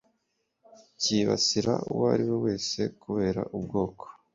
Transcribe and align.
cyibasira 1.01 1.73
uwo 1.91 2.05
ari 2.13 2.23
we 2.29 2.37
wese 2.45 2.79
kubera 3.01 3.41
ubwoko 3.57 4.05